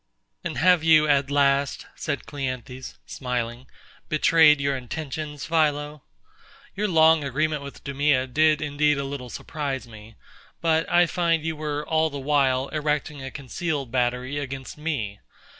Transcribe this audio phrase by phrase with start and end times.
[0.43, 3.67] And have you at last, said CLEANTHES smiling,
[4.09, 6.01] betrayed your intentions, PHILO?
[6.75, 10.15] Your long agreement with DEMEA did indeed a little surprise me;
[10.59, 15.19] but I find you were all the while erecting a concealed battery against me.